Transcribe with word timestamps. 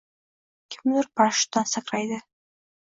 Kimdir 0.75 1.11
parashutdan 1.21 1.71
sakraydi 1.77 2.23